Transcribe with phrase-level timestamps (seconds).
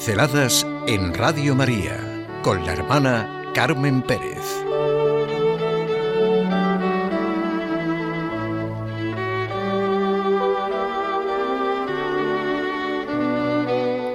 [0.00, 4.38] Pinceladas en Radio María con la hermana Carmen Pérez.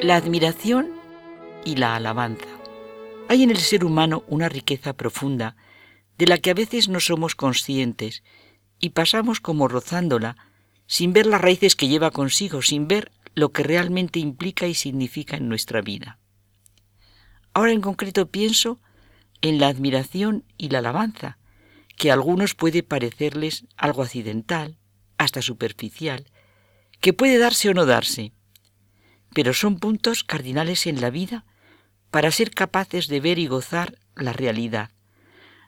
[0.02, 0.90] La admiración
[1.64, 2.48] y la alabanza.
[3.30, 5.56] Hay en el ser humano una riqueza profunda
[6.18, 8.24] de la que a veces no somos conscientes
[8.80, 10.36] y pasamos como rozándola
[10.88, 15.38] sin ver las raíces que lleva consigo, sin ver lo que realmente implica y significa
[15.38, 16.18] en nuestra vida.
[17.54, 18.80] Ahora en concreto pienso
[19.42, 21.38] en la admiración y la alabanza,
[21.98, 24.78] que a algunos puede parecerles algo accidental,
[25.18, 26.26] hasta superficial,
[27.00, 28.34] que puede darse o no darse,
[29.34, 31.46] pero son puntos cardinales en la vida
[32.12, 34.92] para ser capaces de ver y gozar la realidad.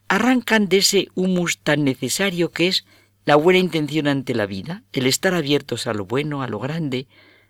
[0.07, 2.85] Arrancan de ese humus tan necesario que es
[3.25, 7.07] la buena intención ante la vida, el estar abiertos a lo bueno, a lo grande,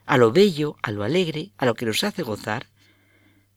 [0.08, 2.68] a lo bello, a lo alegre, a lo que nos hace gozar,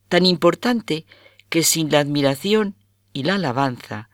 [0.09, 1.05] tan importante
[1.49, 2.75] que sin la admiración
[3.13, 4.09] y la alabanza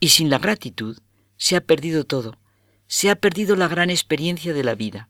[0.00, 0.98] y sin la gratitud
[1.36, 2.38] se ha perdido todo,
[2.86, 5.08] se ha perdido la gran experiencia de la vida.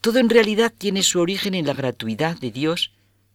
[0.00, 2.94] Todo en realidad tiene su origen en la gratuidad de Dios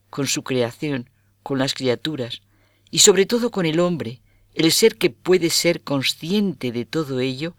[0.09, 1.09] con su creación,
[1.43, 2.41] con las criaturas
[2.89, 4.21] y sobre todo con el hombre,
[4.55, 7.55] el ser que puede ser consciente de todo ello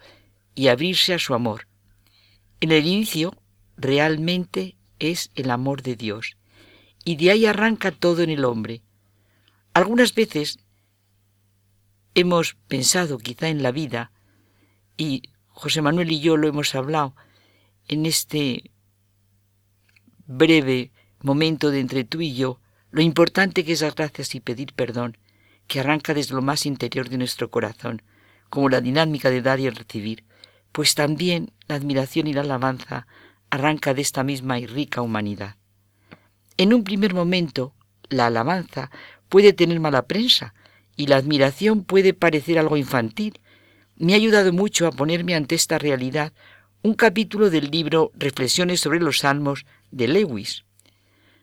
[0.57, 1.69] y abrirse a su amor.
[2.61, 3.37] En el inicio
[3.77, 6.37] realmente es el amor de Dios.
[7.05, 8.83] Y de ahí arranca todo en el hombre.
[9.75, 10.59] Algunas veces
[12.15, 14.13] hemos pensado quizá en la vida,
[14.97, 17.15] y José Manuel y yo lo hemos hablado
[17.89, 18.71] en este
[20.27, 24.73] breve momento de entre tú y yo, lo importante que es dar gracias y pedir
[24.75, 25.19] perdón,
[25.67, 28.03] que arranca desde lo más interior de nuestro corazón,
[28.49, 30.25] como la dinámica de dar y recibir,
[30.71, 33.07] pues también la admiración y la alabanza
[33.55, 35.57] arranca de esta misma y rica humanidad.
[36.57, 37.73] En un primer momento,
[38.09, 38.91] la alabanza
[39.29, 40.55] puede tener mala prensa
[40.97, 43.41] y la admiración puede parecer algo infantil.
[43.97, 46.33] Me ha ayudado mucho a ponerme ante esta realidad
[46.83, 50.65] un capítulo del libro Reflexiones sobre los Salmos de Lewis.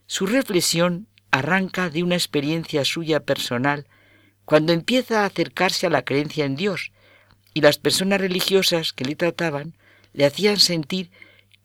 [0.05, 3.87] Su reflexión arranca de una experiencia suya personal
[4.43, 6.91] cuando empieza a acercarse a la creencia en Dios
[7.53, 9.75] y las personas religiosas que le trataban
[10.11, 11.09] le hacían sentir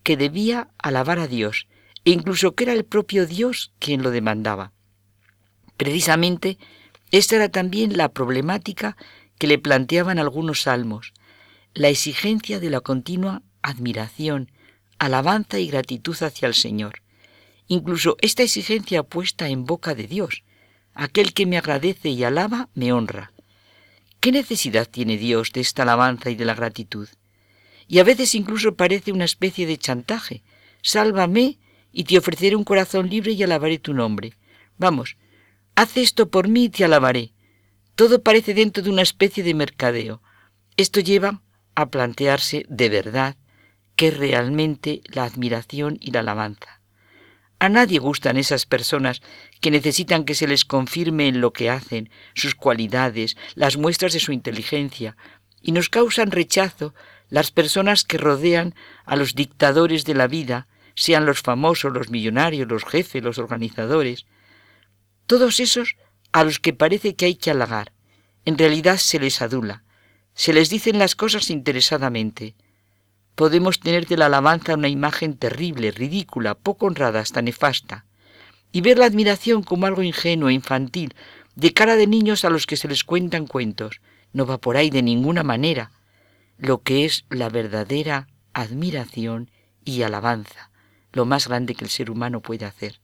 [0.06, 1.66] que debía alabar a Dios
[2.04, 4.70] e incluso que era el propio Dios quien lo demandaba.
[5.76, 6.58] Precisamente
[7.10, 8.96] esta era también la problemática
[9.36, 11.12] que le planteaban algunos salmos,
[11.74, 14.52] la exigencia de la continua admiración,
[15.00, 17.02] alabanza y gratitud hacia el Señor.
[17.66, 20.44] Incluso esta exigencia puesta en boca de Dios,
[20.94, 23.32] aquel que me agradece y alaba, me honra.
[24.20, 27.08] ¿Qué necesidad tiene Dios de esta alabanza y de la gratitud?
[27.88, 30.42] Y a veces incluso parece una especie de chantaje.
[30.82, 31.58] Sálvame
[31.92, 34.34] y te ofreceré un corazón libre y alabaré tu nombre.
[34.78, 35.16] Vamos,
[35.74, 37.32] haz esto por mí y te alabaré.
[37.94, 40.22] Todo parece dentro de una especie de mercadeo.
[40.76, 41.42] Esto lleva
[41.74, 43.36] a plantearse de verdad
[43.94, 46.82] qué es realmente la admiración y la alabanza.
[47.58, 49.22] A nadie gustan esas personas
[49.62, 54.20] que necesitan que se les confirme en lo que hacen, sus cualidades, las muestras de
[54.20, 55.16] su inteligencia,
[55.62, 56.94] y nos causan rechazo
[57.28, 62.68] las personas que rodean a los dictadores de la vida, sean los famosos, los millonarios,
[62.68, 64.26] los jefes, los organizadores,
[65.26, 65.96] todos esos
[66.32, 67.92] a los que parece que hay que halagar,
[68.44, 69.82] en realidad se les adula,
[70.34, 72.54] se les dicen las cosas interesadamente.
[73.34, 78.06] Podemos tener de la alabanza una imagen terrible, ridícula, poco honrada, hasta nefasta,
[78.72, 81.14] y ver la admiración como algo ingenuo, infantil,
[81.54, 84.00] de cara de niños a los que se les cuentan cuentos.
[84.32, 85.90] No va por ahí de ninguna manera
[86.58, 89.50] lo que es la verdadera admiración
[89.84, 90.70] y alabanza,
[91.12, 93.00] lo más grande que el ser humano puede hacer.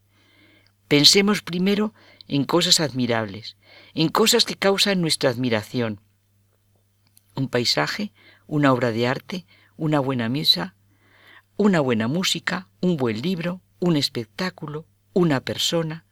[0.88, 1.94] Pensemos primero
[2.28, 3.56] en cosas admirables,
[3.94, 6.00] en cosas que causan nuestra admiración.
[7.34, 8.12] Un paisaje,
[8.46, 9.46] una obra de arte,
[9.76, 10.75] una buena misa,
[11.56, 16.04] una buena música, un buen libro, un espectáculo, una persona.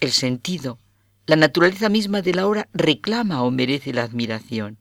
[0.00, 0.78] El sentido,
[1.26, 4.78] la naturaleza misma de la obra reclama o merece la admiración.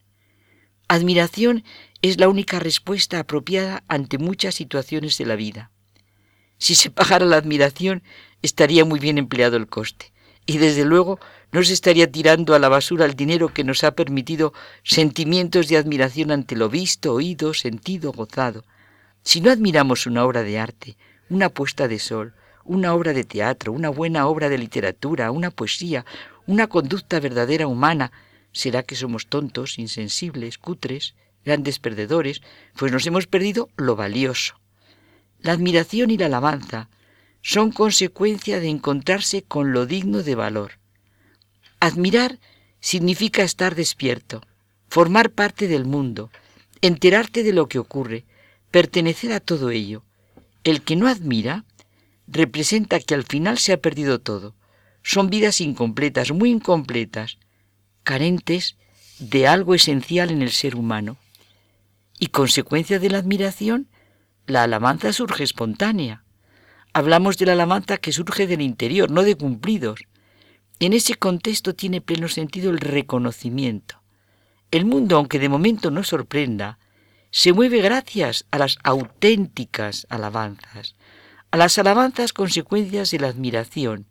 [0.94, 1.64] Admiración
[2.04, 5.72] es la única respuesta apropiada ante muchas situaciones de la vida.
[6.60, 8.04] Si se pagara la admiración,
[8.44, 10.14] estaría muy bien empleado el coste.
[10.46, 11.20] Y desde luego
[11.52, 14.54] no se estaría tirando a la basura el dinero que nos ha permitido
[14.84, 18.64] sentimientos de admiración ante lo visto, oído, sentido, gozado.
[19.24, 20.96] Si no admiramos una obra de arte,
[21.28, 22.36] una puesta de sol,
[22.66, 26.06] una obra de teatro, una buena obra de literatura, una poesía,
[26.46, 28.12] una conducta verdadera humana,
[28.54, 32.42] ¿Será que somos tontos, insensibles, cutres, grandes perdedores?
[32.78, 34.60] Pues nos hemos perdido lo valioso.
[35.42, 36.90] La admiración y la alabanza
[37.42, 40.80] son consecuencia de encontrarse con lo digno de valor.
[41.82, 42.40] Admirar
[42.80, 44.42] significa estar despierto,
[44.88, 46.30] formar parte del mundo,
[46.82, 48.26] enterarte de lo que ocurre,
[48.72, 50.04] pertenecer a todo ello.
[50.64, 51.66] El que no admira
[52.28, 54.56] representa que al final se ha perdido todo.
[55.02, 57.38] Son vidas incompletas, muy incompletas,
[58.04, 58.78] carentes
[59.20, 61.18] de algo esencial en el ser humano.
[62.20, 63.88] Y consecuencia de la admiración,
[64.46, 66.24] la alabanza surge espontánea.
[66.94, 70.02] Hablamos de la alabanza que surge del interior, no de cumplidos.
[70.80, 74.02] En ese contexto tiene pleno sentido el reconocimiento.
[74.72, 76.80] El mundo, aunque de momento no sorprenda,
[77.32, 80.96] se mueve gracias a las auténticas alabanzas,
[81.52, 84.08] a las alabanzas consecuencias de la admiración,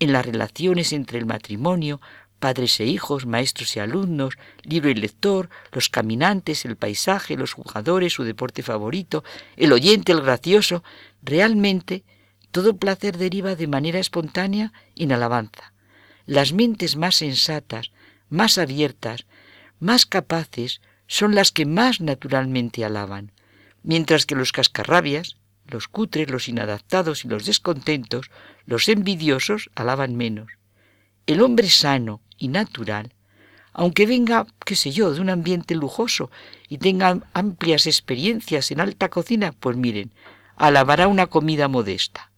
[0.00, 2.00] en las relaciones entre el matrimonio,
[2.42, 4.34] padres e hijos, maestros y alumnos,
[4.64, 9.22] libro y lector, los caminantes, el paisaje, los jugadores, su deporte favorito,
[9.56, 10.82] el oyente, el gracioso,
[11.22, 12.02] realmente
[12.50, 15.72] todo placer deriva de manera espontánea en alabanza.
[16.26, 17.92] Las mentes más sensatas,
[18.28, 19.26] más abiertas,
[19.78, 23.30] más capaces, son las que más naturalmente alaban,
[23.84, 28.32] mientras que los cascarrabias, los cutres, los inadaptados y los descontentos,
[28.66, 30.50] los envidiosos, alaban menos.
[31.24, 33.14] El hombre sano y natural,
[33.72, 36.32] aunque venga, qué sé yo, de un ambiente lujoso
[36.68, 40.12] y tenga amplias experiencias en alta cocina, pues miren,
[40.56, 42.32] alabará una comida modesta.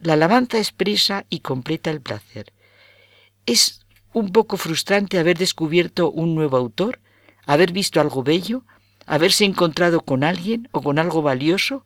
[0.00, 2.54] La alabanza expresa y completa el placer.
[3.44, 3.84] Es
[4.14, 6.98] un poco frustrante haber descubierto un nuevo autor,
[7.44, 8.64] haber visto algo bello,
[9.04, 11.84] haberse encontrado con alguien o con algo valioso,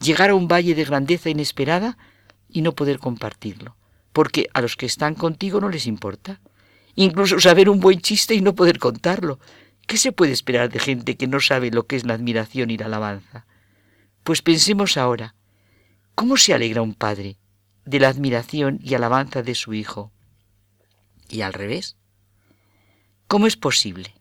[0.00, 1.98] llegar a un valle de grandeza inesperada
[2.48, 3.77] y no poder compartirlo
[4.18, 6.40] porque a los que están contigo no les importa.
[6.96, 9.38] Incluso saber un buen chiste y no poder contarlo.
[9.86, 12.76] ¿Qué se puede esperar de gente que no sabe lo que es la admiración y
[12.76, 13.46] la alabanza?
[14.24, 15.36] Pues pensemos ahora,
[16.16, 17.36] ¿cómo se alegra un padre
[17.84, 20.10] de la admiración y alabanza de su hijo?
[21.28, 21.96] Y al revés,
[23.28, 24.16] ¿cómo es posible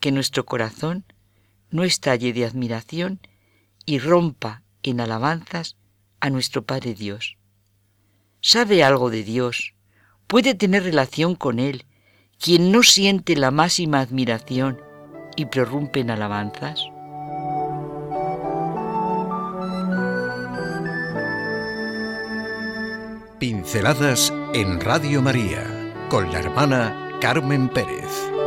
[0.00, 1.04] que nuestro corazón
[1.70, 3.20] no estalle de admiración
[3.86, 5.76] y rompa en alabanzas
[6.18, 7.37] a nuestro Padre Dios?
[8.48, 9.74] Sabe algo de Dios,
[10.26, 11.84] puede tener relación con Él,
[12.40, 14.80] quien no siente la máxima admiración
[15.36, 16.80] y prorrumpe en alabanzas?
[23.38, 28.37] Pinceladas en Radio María con la hermana Carmen Pérez.